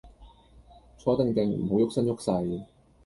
[0.97, 2.65] 坐定定，唔好郁身郁勢